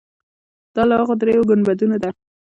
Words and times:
دا 0.75 0.81
له 0.89 0.95
هغو 0.99 1.13
درېیو 1.21 1.47
ګنبدونو 1.49 1.97
ده. 2.03 2.09